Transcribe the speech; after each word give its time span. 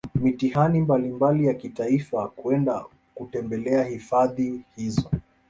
mitihani 0.15 0.81
mbalimbali 0.81 1.45
ya 1.45 1.53
kitaifa 1.53 2.27
kwenda 2.27 2.85
kutembelea 3.15 3.83
Hifadhi 3.83 4.61
hizo 4.75 5.09